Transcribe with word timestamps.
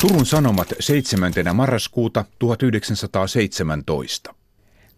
Turun 0.00 0.26
Sanomat 0.26 0.68
7. 0.80 1.32
marraskuuta 1.54 2.24
1917. 2.38 4.34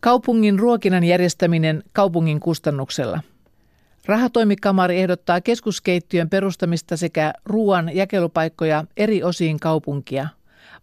Kaupungin 0.01 0.59
ruokinnan 0.59 1.05
järjestäminen 1.05 1.83
kaupungin 1.93 2.41
kustannuksella. 2.41 3.21
Rahatoimikamari 4.07 5.01
ehdottaa 5.01 5.41
keskuskeittiön 5.41 6.31
perustamista 6.31 6.97
sekä 6.97 7.33
ruoan 7.45 7.97
jakelupaikkoja 7.97 8.85
eri 8.97 9.23
osiin 9.23 9.61
kaupunkia. 9.61 10.29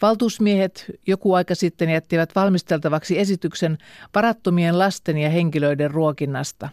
Valtuusmiehet 0.01 0.85
joku 1.07 1.33
aika 1.33 1.55
sitten 1.55 1.89
jättivät 1.89 2.35
valmisteltavaksi 2.35 3.19
esityksen 3.19 3.77
varattomien 4.15 4.79
lasten 4.79 5.17
ja 5.17 5.29
henkilöiden 5.29 5.91
ruokinnasta. 5.91 6.69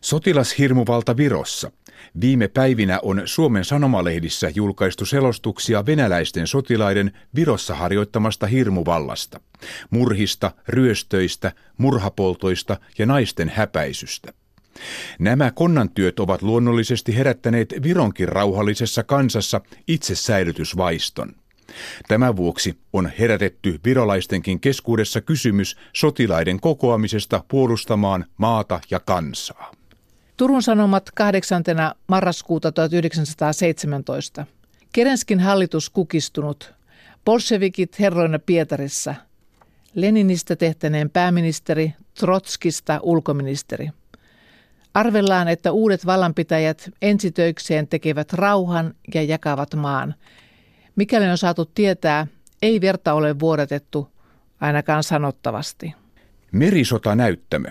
Sotilashirmuvalta 0.00 1.16
Virossa. 1.16 1.70
Viime 2.20 2.48
päivinä 2.48 2.98
on 3.02 3.22
Suomen 3.24 3.64
sanomalehdissä 3.64 4.50
julkaistu 4.54 5.04
selostuksia 5.04 5.86
venäläisten 5.86 6.46
sotilaiden 6.46 7.12
Virossa 7.34 7.74
harjoittamasta 7.74 8.46
hirmuvallasta, 8.46 9.40
murhista, 9.90 10.50
ryöstöistä, 10.68 11.52
murhapoltoista 11.78 12.76
ja 12.98 13.06
naisten 13.06 13.48
häpäisystä. 13.48 14.32
Nämä 15.18 15.50
konnantyöt 15.50 16.20
ovat 16.20 16.42
luonnollisesti 16.42 17.16
herättäneet 17.16 17.74
Vironkin 17.82 18.28
rauhallisessa 18.28 19.02
kansassa 19.02 19.60
itsesäilytysvaiston. 19.88 21.34
Tämän 22.08 22.36
vuoksi 22.36 22.78
on 22.92 23.12
herätetty 23.18 23.80
virolaistenkin 23.84 24.60
keskuudessa 24.60 25.20
kysymys 25.20 25.76
sotilaiden 25.92 26.60
kokoamisesta 26.60 27.44
puolustamaan 27.48 28.24
maata 28.36 28.80
ja 28.90 29.00
kansaa. 29.00 29.72
Turun 30.42 30.62
Sanomat 30.62 31.10
8. 31.14 31.62
marraskuuta 32.08 32.72
1917. 32.72 34.46
Kerenskin 34.92 35.40
hallitus 35.40 35.90
kukistunut. 35.90 36.74
Bolshevikit 37.24 37.98
herroina 37.98 38.38
Pietarissa. 38.38 39.14
Leninistä 39.94 40.56
tehtäneen 40.56 41.10
pääministeri, 41.10 41.94
Trotskista 42.20 43.00
ulkoministeri. 43.02 43.90
Arvellaan, 44.94 45.48
että 45.48 45.72
uudet 45.72 46.06
vallanpitäjät 46.06 46.90
ensitöikseen 47.02 47.88
tekevät 47.88 48.32
rauhan 48.32 48.94
ja 49.14 49.22
jakavat 49.22 49.74
maan. 49.74 50.14
Mikäli 50.96 51.28
on 51.28 51.38
saatu 51.38 51.64
tietää, 51.64 52.26
ei 52.62 52.80
verta 52.80 53.12
ole 53.12 53.38
vuodatettu, 53.40 54.08
ainakaan 54.60 55.02
sanottavasti. 55.02 55.94
Merisota 56.52 57.14
näyttämö. 57.14 57.68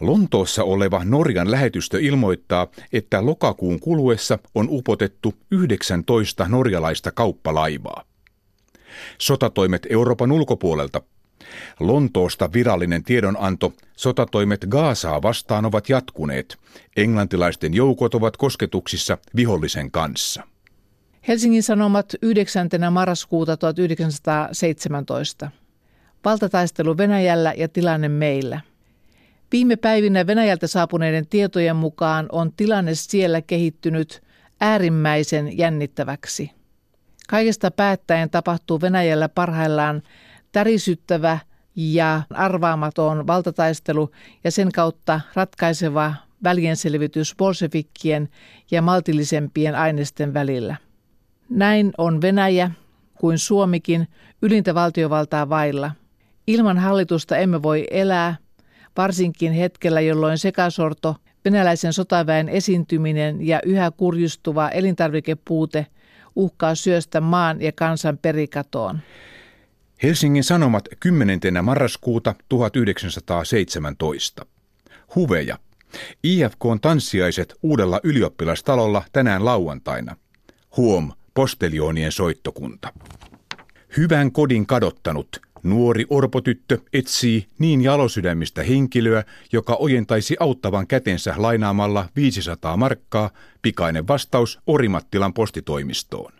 Lontoossa 0.00 0.64
oleva 0.64 1.04
Norjan 1.04 1.50
lähetystö 1.50 2.00
ilmoittaa, 2.00 2.66
että 2.92 3.26
lokakuun 3.26 3.80
kuluessa 3.80 4.38
on 4.54 4.66
upotettu 4.70 5.34
19 5.50 6.48
norjalaista 6.48 7.12
kauppalaivaa. 7.12 8.04
Sotatoimet 9.18 9.86
Euroopan 9.90 10.32
ulkopuolelta. 10.32 11.02
Lontoosta 11.80 12.52
virallinen 12.52 13.04
tiedonanto 13.04 13.72
sotatoimet 13.96 14.66
Gaasaa 14.68 15.22
vastaan 15.22 15.64
ovat 15.64 15.88
jatkuneet. 15.88 16.56
Englantilaisten 16.96 17.74
joukot 17.74 18.14
ovat 18.14 18.36
kosketuksissa 18.36 19.18
vihollisen 19.36 19.90
kanssa. 19.90 20.42
Helsingin 21.28 21.62
Sanomat 21.62 22.14
9. 22.22 22.68
marraskuuta 22.90 23.56
1917. 23.56 25.50
Valtataistelu 26.24 26.96
Venäjällä 26.96 27.54
ja 27.56 27.68
tilanne 27.68 28.08
meillä. 28.08 28.60
Viime 29.52 29.76
päivinä 29.76 30.26
Venäjältä 30.26 30.66
saapuneiden 30.66 31.26
tietojen 31.26 31.76
mukaan 31.76 32.26
on 32.32 32.52
tilanne 32.52 32.94
siellä 32.94 33.42
kehittynyt 33.42 34.22
äärimmäisen 34.60 35.58
jännittäväksi. 35.58 36.50
Kaikesta 37.28 37.70
päättäen 37.70 38.30
tapahtuu 38.30 38.80
Venäjällä 38.80 39.28
parhaillaan 39.28 40.02
tärisyttävä 40.52 41.38
ja 41.76 42.22
arvaamaton 42.30 43.26
valtataistelu 43.26 44.10
ja 44.44 44.50
sen 44.50 44.72
kautta 44.72 45.20
ratkaiseva 45.34 46.14
välienselvitys 46.44 47.34
bolshevikkien 47.38 48.28
ja 48.70 48.82
maltillisempien 48.82 49.74
aineisten 49.74 50.34
välillä. 50.34 50.76
Näin 51.50 51.92
on 51.98 52.20
Venäjä 52.20 52.70
kuin 53.14 53.38
Suomikin 53.38 54.08
ylintä 54.42 54.74
valtiovaltaa 54.74 55.48
vailla. 55.48 55.90
Ilman 56.46 56.78
hallitusta 56.78 57.36
emme 57.36 57.62
voi 57.62 57.86
elää– 57.90 58.36
varsinkin 58.98 59.52
hetkellä, 59.52 60.00
jolloin 60.00 60.38
sekasorto, 60.38 61.16
venäläisen 61.44 61.92
sotaväen 61.92 62.48
esiintyminen 62.48 63.46
ja 63.46 63.60
yhä 63.64 63.90
kurjustuva 63.90 64.68
elintarvikepuute 64.68 65.86
uhkaa 66.36 66.74
syöstä 66.74 67.20
maan 67.20 67.62
ja 67.62 67.72
kansan 67.72 68.18
perikatoon. 68.18 68.98
Helsingin 70.02 70.44
Sanomat 70.44 70.88
10. 71.00 71.40
marraskuuta 71.62 72.34
1917. 72.48 74.46
Huveja. 75.14 75.58
IFK 76.22 76.64
on 76.64 76.80
tanssiaiset 76.80 77.54
uudella 77.62 78.00
ylioppilastalolla 78.02 79.02
tänään 79.12 79.44
lauantaina. 79.44 80.16
Huom, 80.76 81.12
postelioonien 81.34 82.12
soittokunta. 82.12 82.92
Hyvän 83.96 84.32
kodin 84.32 84.66
kadottanut– 84.66 85.28
Nuori 85.68 86.04
orpotyttö 86.10 86.78
etsii 86.92 87.46
niin 87.58 87.80
jalosydämistä 87.80 88.62
henkilöä, 88.62 89.24
joka 89.52 89.76
ojentaisi 89.80 90.36
auttavan 90.40 90.86
kätensä 90.86 91.34
lainaamalla 91.36 92.08
500 92.16 92.76
markkaa, 92.76 93.30
pikainen 93.62 94.08
vastaus 94.08 94.60
Orimattilan 94.66 95.34
postitoimistoon. 95.34 96.32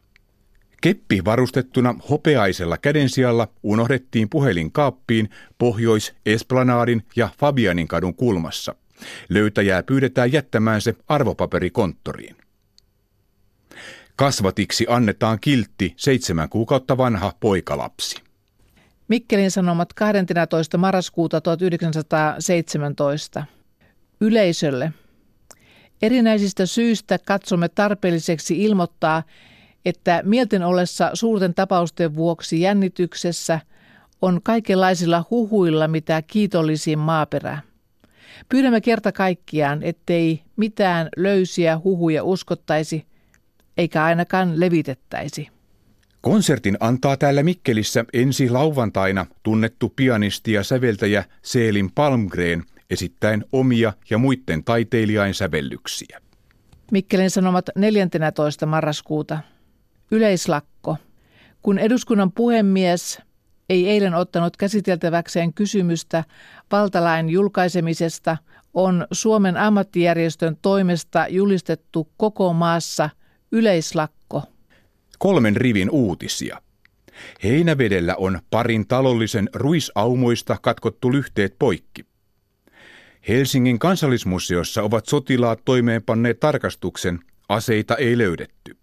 Keppi 0.80 1.24
varustettuna 1.24 1.94
hopeaisella 2.10 2.78
kädensijalla 2.78 3.48
unohdettiin 3.62 4.28
puhelin 4.28 4.72
kaappiin 4.72 5.28
Pohjois-Esplanadin 5.58 7.02
ja 7.16 7.28
Fabianin 7.38 7.88
kadun 7.88 8.14
kulmassa. 8.14 8.74
Löytäjää 9.28 9.82
pyydetään 9.82 10.32
jättämään 10.32 10.80
se 10.80 10.94
arvopaperikonttoriin. 11.08 12.36
Kasvatiksi 14.16 14.86
annetaan 14.88 15.38
kiltti 15.40 15.94
seitsemän 15.96 16.48
kuukautta 16.48 16.96
vanha 16.96 17.32
poikalapsi. 17.40 18.27
Mikkelin 19.08 19.50
Sanomat 19.50 19.92
12. 19.92 20.78
marraskuuta 20.78 21.41
1917. 21.41 23.44
Yleisölle. 24.20 24.92
Erinäisistä 26.02 26.66
syistä 26.66 27.19
katsomme 27.26 27.69
tarpeelliseksi 27.69 28.64
ilmoittaa, 28.64 29.22
että 29.84 30.22
mielten 30.24 30.62
ollessa 30.62 31.10
suurten 31.14 31.54
tapausten 31.54 32.14
vuoksi 32.14 32.60
jännityksessä 32.60 33.60
on 34.22 34.41
kaikenlaisilla 34.42 35.25
huhuilla 35.30 35.88
mitä 35.88 36.22
kiitollisin 36.22 36.98
maaperä. 36.98 37.58
Pyydämme 38.48 38.80
kerta 38.80 39.12
kaikkiaan, 39.12 39.82
ettei 39.82 40.42
mitään 40.56 41.08
löysiä 41.16 41.80
huhuja 41.84 42.25
uskottaisi, 42.25 43.06
eikä 43.78 44.04
ainakaan 44.04 44.60
levitettäisi. 44.60 45.57
Konsertin 46.20 46.76
antaa 46.80 47.16
täällä 47.16 47.42
Mikkelissä 47.42 48.04
ensi 48.12 48.50
lauantaina 48.50 49.26
tunnettu 49.42 49.92
pianisti 49.96 50.52
ja 50.52 50.62
säveltäjä 50.64 51.24
Seelin 51.42 51.90
Palmgren 51.94 52.64
esittäen 52.90 53.44
omia 53.52 53.92
ja 54.10 54.18
muiden 54.18 54.64
taiteilijain 54.64 55.34
sävellyksiä. 55.34 56.20
Mikkelin 56.90 57.30
Sanomat 57.30 57.66
14. 57.76 58.66
marraskuuta. 58.66 59.38
Yleislakko. 60.10 60.96
Kun 61.62 61.78
eduskunnan 61.78 62.32
puhemies 62.32 63.20
ei 63.68 63.88
eilen 63.88 64.14
ottanut 64.14 64.56
käsiteltäväkseen 64.56 65.54
kysymystä 65.54 66.24
valtalain 66.72 67.28
julkaisemisesta, 67.28 68.36
on 68.74 69.06
Suomen 69.12 69.56
ammattijärjestön 69.56 70.56
toimesta 70.62 71.26
julistettu 71.28 72.08
koko 72.16 72.52
maassa 72.52 73.10
yleislakko 73.52 74.43
kolmen 75.19 75.56
rivin 75.56 75.91
uutisia. 75.91 76.62
Heinävedellä 77.44 78.17
on 78.17 78.41
parin 78.50 78.87
talollisen 78.87 79.49
ruisaumoista 79.55 80.56
katkottu 80.62 81.12
lyhteet 81.12 81.55
poikki. 81.59 82.05
Helsingin 83.29 83.79
kansallismuseossa 83.79 84.82
ovat 84.82 85.06
sotilaat 85.06 85.61
toimeenpanneet 85.65 86.41
tarkastuksen, 86.41 87.19
aseita 87.49 87.97
ei 87.97 88.19
löydetty. 88.19 88.76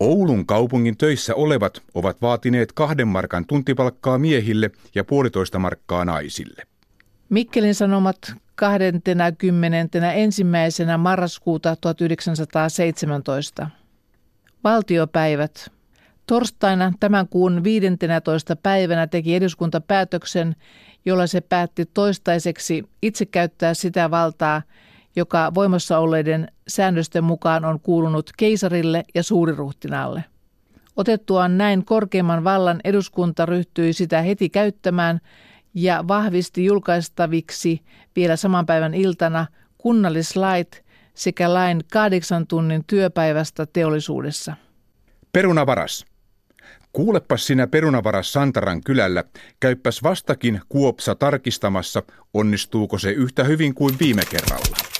Oulun 0.00 0.46
kaupungin 0.46 0.96
töissä 0.96 1.34
olevat 1.34 1.82
ovat 1.94 2.22
vaatineet 2.22 2.72
kahden 2.72 3.08
markan 3.08 3.46
tuntipalkkaa 3.46 4.18
miehille 4.18 4.70
ja 4.94 5.04
puolitoista 5.04 5.58
markkaa 5.58 6.04
naisille. 6.04 6.62
Mikkelin 7.28 7.74
Sanomat 7.74 8.18
21. 8.54 10.42
marraskuuta 10.98 11.76
1917. 11.76 13.70
Valtiopäivät. 14.64 15.72
Torstaina 16.26 16.92
tämän 17.00 17.28
kuun 17.28 17.64
15. 17.64 18.56
päivänä 18.56 19.06
teki 19.06 19.34
eduskunta 19.34 19.80
päätöksen, 19.80 20.56
jolla 21.04 21.26
se 21.26 21.40
päätti 21.40 21.86
toistaiseksi 21.86 22.88
itse 23.02 23.26
käyttää 23.26 23.74
sitä 23.74 24.10
valtaa, 24.10 24.62
joka 25.16 25.52
voimassa 25.54 25.98
olleiden 25.98 26.52
säännösten 26.68 27.24
mukaan 27.24 27.64
on 27.64 27.80
kuulunut 27.80 28.30
keisarille 28.36 29.04
ja 29.14 29.22
suuriruhtinaalle. 29.22 30.24
Otettuaan 30.96 31.58
näin 31.58 31.84
korkeimman 31.84 32.44
vallan 32.44 32.80
eduskunta 32.84 33.46
ryhtyi 33.46 33.92
sitä 33.92 34.22
heti 34.22 34.48
käyttämään 34.48 35.20
ja 35.74 36.04
vahvisti 36.08 36.64
julkaistaviksi 36.64 37.82
vielä 38.16 38.36
saman 38.36 38.66
päivän 38.66 38.94
iltana 38.94 39.46
kunnallislait 39.78 40.84
sekä 41.18 41.54
lain 41.54 41.80
kahdeksan 41.92 42.46
tunnin 42.46 42.84
työpäivästä 42.86 43.66
teollisuudessa. 43.66 44.54
Perunavaras. 45.32 46.06
Kuulepas 46.92 47.46
sinä 47.46 47.66
perunavaras 47.66 48.32
Santaran 48.32 48.80
kylällä, 48.84 49.24
käyppäs 49.60 50.02
vastakin 50.02 50.60
Kuopsa 50.68 51.14
tarkistamassa, 51.14 52.02
onnistuuko 52.34 52.98
se 52.98 53.10
yhtä 53.10 53.44
hyvin 53.44 53.74
kuin 53.74 53.94
viime 54.00 54.22
kerralla. 54.30 54.97